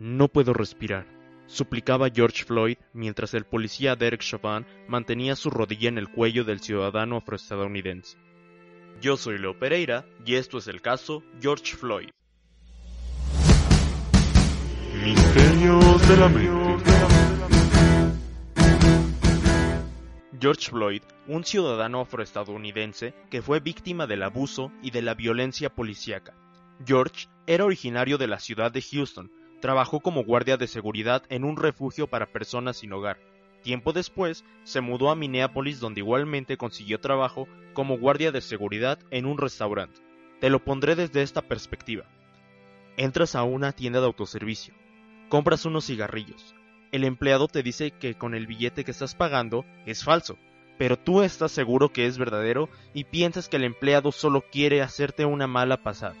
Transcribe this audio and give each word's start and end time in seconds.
No 0.00 0.28
puedo 0.28 0.52
respirar, 0.54 1.08
suplicaba 1.48 2.08
George 2.08 2.44
Floyd 2.44 2.76
mientras 2.92 3.34
el 3.34 3.44
policía 3.44 3.96
Derek 3.96 4.20
Chauvin 4.20 4.64
mantenía 4.86 5.34
su 5.34 5.50
rodilla 5.50 5.88
en 5.88 5.98
el 5.98 6.08
cuello 6.08 6.44
del 6.44 6.60
ciudadano 6.60 7.16
afroestadounidense. 7.16 8.16
Yo 9.00 9.16
soy 9.16 9.38
Leo 9.38 9.58
Pereira 9.58 10.06
y 10.24 10.36
esto 10.36 10.58
es 10.58 10.68
el 10.68 10.82
caso 10.82 11.24
George 11.40 11.74
Floyd. 11.74 12.10
Misterios 15.02 16.08
de 16.08 16.16
la 16.16 16.28
mente. 16.28 16.92
George 20.40 20.70
Floyd, 20.70 21.02
un 21.26 21.42
ciudadano 21.44 22.02
afroestadounidense 22.02 23.14
que 23.30 23.42
fue 23.42 23.58
víctima 23.58 24.06
del 24.06 24.22
abuso 24.22 24.70
y 24.80 24.92
de 24.92 25.02
la 25.02 25.14
violencia 25.14 25.74
policíaca. 25.74 26.36
George 26.86 27.26
era 27.48 27.64
originario 27.64 28.16
de 28.16 28.28
la 28.28 28.38
ciudad 28.38 28.70
de 28.70 28.80
Houston, 28.80 29.32
trabajó 29.60 30.00
como 30.00 30.24
guardia 30.24 30.56
de 30.56 30.66
seguridad 30.66 31.22
en 31.28 31.44
un 31.44 31.56
refugio 31.56 32.06
para 32.06 32.26
personas 32.26 32.78
sin 32.78 32.92
hogar. 32.92 33.18
Tiempo 33.62 33.92
después, 33.92 34.44
se 34.64 34.80
mudó 34.80 35.10
a 35.10 35.16
Minneapolis 35.16 35.80
donde 35.80 36.00
igualmente 36.00 36.56
consiguió 36.56 37.00
trabajo 37.00 37.48
como 37.74 37.98
guardia 37.98 38.32
de 38.32 38.40
seguridad 38.40 38.98
en 39.10 39.26
un 39.26 39.38
restaurante. 39.38 40.00
Te 40.40 40.50
lo 40.50 40.64
pondré 40.64 40.94
desde 40.94 41.22
esta 41.22 41.42
perspectiva. 41.42 42.04
Entras 42.96 43.34
a 43.34 43.42
una 43.42 43.72
tienda 43.72 44.00
de 44.00 44.06
autoservicio, 44.06 44.74
compras 45.28 45.64
unos 45.64 45.86
cigarrillos. 45.86 46.54
El 46.90 47.04
empleado 47.04 47.48
te 47.48 47.62
dice 47.62 47.90
que 47.90 48.14
con 48.14 48.34
el 48.34 48.46
billete 48.46 48.84
que 48.84 48.90
estás 48.90 49.14
pagando 49.14 49.64
es 49.84 50.04
falso, 50.04 50.38
pero 50.78 50.96
tú 50.96 51.22
estás 51.22 51.52
seguro 51.52 51.92
que 51.92 52.06
es 52.06 52.18
verdadero 52.18 52.68
y 52.94 53.04
piensas 53.04 53.48
que 53.48 53.56
el 53.56 53.64
empleado 53.64 54.12
solo 54.12 54.44
quiere 54.50 54.80
hacerte 54.80 55.24
una 55.24 55.46
mala 55.46 55.82
pasada. 55.82 56.14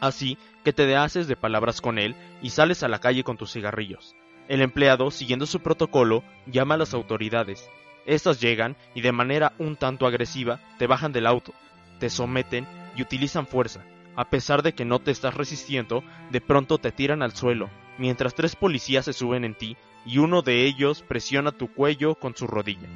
Así 0.00 0.38
que 0.64 0.72
te 0.72 0.96
haces 0.96 1.28
de 1.28 1.36
palabras 1.36 1.80
con 1.80 1.98
él 1.98 2.16
y 2.42 2.50
sales 2.50 2.82
a 2.82 2.88
la 2.88 2.98
calle 2.98 3.22
con 3.22 3.36
tus 3.36 3.52
cigarrillos. 3.52 4.16
El 4.48 4.62
empleado, 4.62 5.10
siguiendo 5.10 5.46
su 5.46 5.60
protocolo, 5.60 6.24
llama 6.46 6.74
a 6.74 6.78
las 6.78 6.94
autoridades. 6.94 7.70
Estas 8.06 8.40
llegan 8.40 8.76
y 8.94 9.02
de 9.02 9.12
manera 9.12 9.52
un 9.58 9.76
tanto 9.76 10.06
agresiva 10.06 10.58
te 10.78 10.86
bajan 10.86 11.12
del 11.12 11.26
auto, 11.26 11.52
te 11.98 12.10
someten 12.10 12.66
y 12.96 13.02
utilizan 13.02 13.46
fuerza. 13.46 13.84
A 14.16 14.28
pesar 14.28 14.62
de 14.62 14.72
que 14.72 14.84
no 14.84 14.98
te 14.98 15.10
estás 15.10 15.34
resistiendo, 15.34 16.02
de 16.30 16.40
pronto 16.40 16.78
te 16.78 16.90
tiran 16.90 17.22
al 17.22 17.36
suelo, 17.36 17.70
mientras 17.98 18.34
tres 18.34 18.56
policías 18.56 19.04
se 19.04 19.12
suben 19.12 19.44
en 19.44 19.54
ti 19.54 19.76
y 20.04 20.18
uno 20.18 20.42
de 20.42 20.64
ellos 20.64 21.02
presiona 21.02 21.52
tu 21.52 21.72
cuello 21.72 22.14
con 22.14 22.34
su 22.34 22.46
rodilla. 22.46 22.88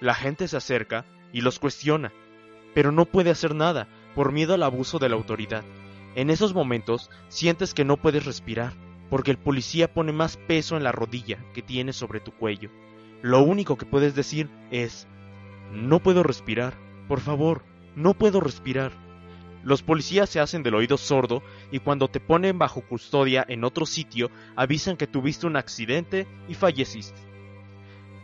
La 0.00 0.14
gente 0.14 0.46
se 0.48 0.56
acerca 0.56 1.04
y 1.32 1.40
los 1.40 1.58
cuestiona, 1.58 2.12
pero 2.74 2.92
no 2.92 3.06
puede 3.06 3.30
hacer 3.30 3.54
nada 3.54 3.88
por 4.14 4.32
miedo 4.32 4.54
al 4.54 4.62
abuso 4.62 4.98
de 4.98 5.08
la 5.08 5.16
autoridad. 5.16 5.64
En 6.14 6.28
esos 6.28 6.52
momentos 6.52 7.10
sientes 7.28 7.72
que 7.72 7.84
no 7.84 7.96
puedes 7.96 8.26
respirar, 8.26 8.74
porque 9.08 9.30
el 9.30 9.38
policía 9.38 9.92
pone 9.92 10.12
más 10.12 10.36
peso 10.36 10.76
en 10.76 10.84
la 10.84 10.92
rodilla 10.92 11.38
que 11.54 11.62
tienes 11.62 11.96
sobre 11.96 12.20
tu 12.20 12.32
cuello. 12.32 12.70
Lo 13.22 13.42
único 13.42 13.76
que 13.78 13.86
puedes 13.86 14.14
decir 14.14 14.50
es, 14.70 15.06
no 15.72 16.00
puedo 16.00 16.22
respirar, 16.22 16.74
por 17.08 17.20
favor, 17.20 17.62
no 17.94 18.14
puedo 18.14 18.40
respirar. 18.40 18.92
Los 19.64 19.82
policías 19.82 20.28
se 20.28 20.40
hacen 20.40 20.62
del 20.62 20.74
oído 20.74 20.98
sordo 20.98 21.42
y 21.70 21.78
cuando 21.78 22.08
te 22.08 22.20
ponen 22.20 22.58
bajo 22.58 22.82
custodia 22.82 23.44
en 23.48 23.64
otro 23.64 23.86
sitio 23.86 24.30
avisan 24.56 24.96
que 24.96 25.06
tuviste 25.06 25.46
un 25.46 25.56
accidente 25.56 26.26
y 26.48 26.54
falleciste. 26.54 27.20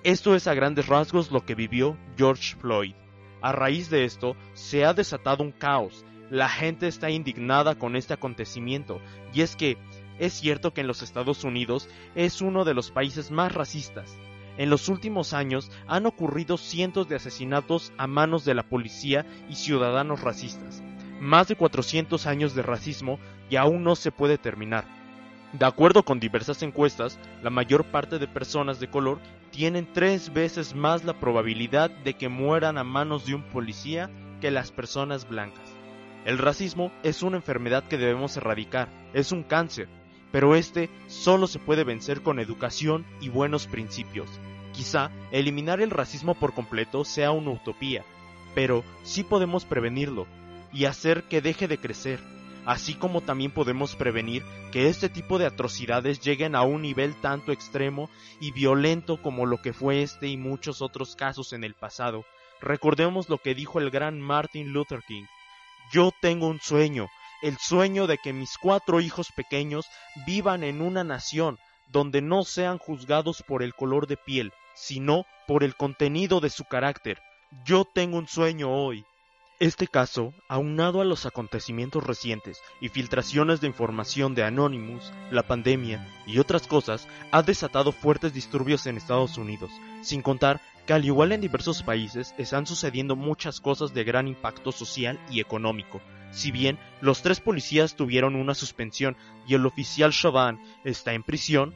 Esto 0.04 0.34
es 0.34 0.46
a 0.46 0.54
grandes 0.54 0.88
rasgos 0.88 1.30
lo 1.30 1.44
que 1.44 1.54
vivió 1.54 1.96
George 2.16 2.56
Floyd. 2.56 2.94
A 3.40 3.52
raíz 3.52 3.88
de 3.88 4.04
esto 4.04 4.36
se 4.52 4.84
ha 4.84 4.94
desatado 4.94 5.44
un 5.44 5.52
caos 5.52 6.04
la 6.30 6.48
gente 6.48 6.88
está 6.88 7.10
indignada 7.10 7.74
con 7.74 7.96
este 7.96 8.14
acontecimiento, 8.14 9.00
y 9.32 9.42
es 9.42 9.56
que 9.56 9.78
es 10.18 10.32
cierto 10.32 10.72
que 10.74 10.80
en 10.80 10.86
los 10.86 11.02
Estados 11.02 11.44
Unidos 11.44 11.88
es 12.14 12.40
uno 12.40 12.64
de 12.64 12.74
los 12.74 12.90
países 12.90 13.30
más 13.30 13.52
racistas. 13.52 14.16
En 14.56 14.70
los 14.70 14.88
últimos 14.88 15.32
años 15.32 15.70
han 15.86 16.06
ocurrido 16.06 16.56
cientos 16.56 17.08
de 17.08 17.14
asesinatos 17.14 17.92
a 17.96 18.08
manos 18.08 18.44
de 18.44 18.54
la 18.54 18.64
policía 18.64 19.24
y 19.48 19.54
ciudadanos 19.54 20.20
racistas. 20.20 20.82
Más 21.20 21.46
de 21.46 21.54
400 21.54 22.26
años 22.26 22.54
de 22.54 22.62
racismo 22.62 23.20
y 23.48 23.56
aún 23.56 23.84
no 23.84 23.94
se 23.94 24.10
puede 24.10 24.36
terminar. 24.36 24.84
De 25.52 25.64
acuerdo 25.64 26.02
con 26.02 26.20
diversas 26.20 26.62
encuestas, 26.62 27.18
la 27.42 27.50
mayor 27.50 27.84
parte 27.84 28.18
de 28.18 28.26
personas 28.26 28.80
de 28.80 28.90
color 28.90 29.20
tienen 29.50 29.88
tres 29.92 30.32
veces 30.32 30.74
más 30.74 31.04
la 31.04 31.18
probabilidad 31.18 31.90
de 31.90 32.14
que 32.14 32.28
mueran 32.28 32.76
a 32.76 32.84
manos 32.84 33.26
de 33.26 33.34
un 33.34 33.42
policía 33.44 34.10
que 34.40 34.50
las 34.50 34.72
personas 34.72 35.26
blancas. 35.28 35.67
El 36.28 36.36
racismo 36.36 36.92
es 37.04 37.22
una 37.22 37.38
enfermedad 37.38 37.88
que 37.88 37.96
debemos 37.96 38.36
erradicar, 38.36 38.90
es 39.14 39.32
un 39.32 39.42
cáncer, 39.42 39.88
pero 40.30 40.56
este 40.56 40.90
solo 41.06 41.46
se 41.46 41.58
puede 41.58 41.84
vencer 41.84 42.20
con 42.20 42.38
educación 42.38 43.06
y 43.22 43.30
buenos 43.30 43.66
principios. 43.66 44.28
Quizá 44.74 45.10
eliminar 45.32 45.80
el 45.80 45.88
racismo 45.88 46.34
por 46.34 46.52
completo 46.52 47.06
sea 47.06 47.30
una 47.30 47.52
utopía, 47.52 48.04
pero 48.54 48.84
sí 49.04 49.24
podemos 49.24 49.64
prevenirlo 49.64 50.26
y 50.70 50.84
hacer 50.84 51.22
que 51.22 51.40
deje 51.40 51.66
de 51.66 51.78
crecer, 51.78 52.20
así 52.66 52.92
como 52.92 53.22
también 53.22 53.50
podemos 53.50 53.96
prevenir 53.96 54.44
que 54.70 54.90
este 54.90 55.08
tipo 55.08 55.38
de 55.38 55.46
atrocidades 55.46 56.20
lleguen 56.20 56.54
a 56.54 56.60
un 56.60 56.82
nivel 56.82 57.14
tanto 57.22 57.52
extremo 57.52 58.10
y 58.38 58.52
violento 58.52 59.22
como 59.22 59.46
lo 59.46 59.62
que 59.62 59.72
fue 59.72 60.02
este 60.02 60.28
y 60.28 60.36
muchos 60.36 60.82
otros 60.82 61.16
casos 61.16 61.54
en 61.54 61.64
el 61.64 61.72
pasado. 61.72 62.26
Recordemos 62.60 63.30
lo 63.30 63.38
que 63.38 63.54
dijo 63.54 63.78
el 63.78 63.88
gran 63.88 64.20
Martin 64.20 64.74
Luther 64.74 65.00
King, 65.08 65.24
yo 65.92 66.12
tengo 66.20 66.46
un 66.48 66.60
sueño, 66.60 67.08
el 67.42 67.56
sueño 67.58 68.06
de 68.06 68.18
que 68.18 68.32
mis 68.32 68.58
cuatro 68.58 69.00
hijos 69.00 69.32
pequeños 69.32 69.86
vivan 70.26 70.64
en 70.64 70.80
una 70.80 71.04
nación 71.04 71.58
donde 71.88 72.20
no 72.20 72.44
sean 72.44 72.78
juzgados 72.78 73.42
por 73.46 73.62
el 73.62 73.74
color 73.74 74.06
de 74.06 74.16
piel, 74.16 74.52
sino 74.74 75.24
por 75.46 75.64
el 75.64 75.74
contenido 75.76 76.40
de 76.40 76.50
su 76.50 76.64
carácter. 76.64 77.20
Yo 77.64 77.84
tengo 77.84 78.18
un 78.18 78.28
sueño 78.28 78.70
hoy. 78.70 79.04
Este 79.60 79.88
caso, 79.88 80.34
aunado 80.48 81.00
a 81.00 81.04
los 81.04 81.26
acontecimientos 81.26 82.04
recientes 82.04 82.60
y 82.80 82.90
filtraciones 82.90 83.60
de 83.60 83.66
información 83.66 84.36
de 84.36 84.44
Anonymous, 84.44 85.12
la 85.32 85.42
pandemia 85.42 86.06
y 86.26 86.38
otras 86.38 86.68
cosas, 86.68 87.08
ha 87.32 87.42
desatado 87.42 87.90
fuertes 87.90 88.32
disturbios 88.32 88.86
en 88.86 88.96
Estados 88.96 89.36
Unidos, 89.36 89.72
sin 90.02 90.22
contar 90.22 90.60
al 90.92 91.04
igual 91.04 91.32
en 91.32 91.40
diversos 91.40 91.82
países 91.82 92.34
están 92.38 92.66
sucediendo 92.66 93.16
muchas 93.16 93.60
cosas 93.60 93.94
de 93.94 94.04
gran 94.04 94.28
impacto 94.28 94.72
social 94.72 95.18
y 95.30 95.40
económico. 95.40 96.00
Si 96.30 96.50
bien 96.50 96.78
los 97.00 97.22
tres 97.22 97.40
policías 97.40 97.96
tuvieron 97.96 98.36
una 98.36 98.54
suspensión 98.54 99.16
y 99.46 99.54
el 99.54 99.66
oficial 99.66 100.12
Chauvin 100.12 100.60
está 100.84 101.14
en 101.14 101.22
prisión, 101.22 101.74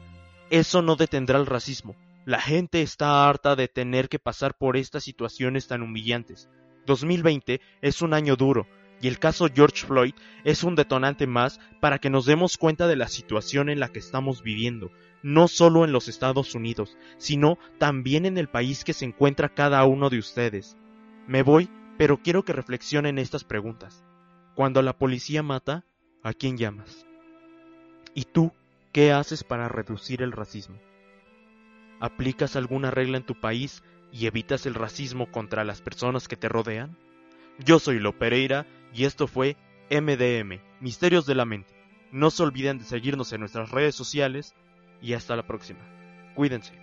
eso 0.49 0.81
no 0.81 0.95
detendrá 0.95 1.39
el 1.39 1.45
racismo. 1.45 1.95
La 2.25 2.39
gente 2.39 2.81
está 2.81 3.27
harta 3.27 3.55
de 3.55 3.67
tener 3.67 4.07
que 4.09 4.19
pasar 4.19 4.55
por 4.55 4.77
estas 4.77 5.03
situaciones 5.03 5.67
tan 5.67 5.81
humillantes. 5.81 6.49
2020 6.85 7.61
es 7.81 8.01
un 8.01 8.13
año 8.13 8.35
duro, 8.35 8.67
y 9.03 9.09
el 9.09 9.19
caso 9.19 9.49
George 9.53 9.85
Floyd 9.85 10.13
es 10.45 10.63
un 10.63 10.75
detonante 10.75 11.27
más 11.27 11.59
para 11.81 11.99
que 11.99 12.09
nos 12.09 12.25
demos 12.25 12.57
cuenta 12.57 12.87
de 12.87 12.95
la 12.95 13.09
situación 13.09 13.67
en 13.67 13.81
la 13.81 13.89
que 13.89 13.99
estamos 13.99 14.43
viviendo, 14.43 14.91
no 15.21 15.49
solo 15.49 15.83
en 15.83 15.91
los 15.91 16.07
Estados 16.07 16.55
Unidos, 16.55 16.97
sino 17.17 17.57
también 17.79 18.25
en 18.25 18.37
el 18.37 18.47
país 18.47 18.85
que 18.85 18.93
se 18.93 19.03
encuentra 19.03 19.53
cada 19.53 19.83
uno 19.83 20.09
de 20.09 20.19
ustedes. 20.19 20.77
Me 21.27 21.43
voy, 21.43 21.69
pero 21.97 22.21
quiero 22.23 22.45
que 22.45 22.53
reflexionen 22.53 23.19
estas 23.19 23.43
preguntas. 23.43 24.05
Cuando 24.55 24.81
la 24.81 24.97
policía 24.97 25.43
mata, 25.43 25.83
¿a 26.23 26.31
quién 26.31 26.57
llamas? 26.57 27.05
¿Y 28.13 28.23
tú 28.23 28.53
qué 28.93 29.11
haces 29.11 29.43
para 29.43 29.67
reducir 29.67 30.21
el 30.21 30.31
racismo? 30.31 30.77
¿Aplicas 31.99 32.55
alguna 32.55 32.89
regla 32.89 33.17
en 33.17 33.25
tu 33.25 33.37
país 33.37 33.83
y 34.13 34.27
evitas 34.27 34.65
el 34.65 34.75
racismo 34.75 35.29
contra 35.29 35.65
las 35.65 35.81
personas 35.81 36.29
que 36.29 36.37
te 36.37 36.47
rodean? 36.47 36.95
Yo 37.59 37.79
soy 37.79 37.99
Lo 37.99 38.17
Pereira 38.17 38.65
y 38.93 39.05
esto 39.05 39.27
fue 39.27 39.55
MDM, 39.89 40.59
Misterios 40.79 41.25
de 41.25 41.35
la 41.35 41.45
Mente. 41.45 41.73
No 42.11 42.31
se 42.31 42.43
olviden 42.43 42.79
de 42.79 42.85
seguirnos 42.85 43.31
en 43.33 43.41
nuestras 43.41 43.71
redes 43.71 43.95
sociales 43.95 44.53
y 45.01 45.13
hasta 45.13 45.35
la 45.35 45.45
próxima. 45.45 45.79
Cuídense. 46.35 46.82